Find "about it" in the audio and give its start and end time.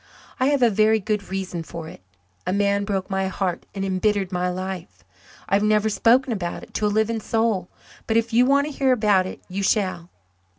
6.33-6.73, 8.93-9.41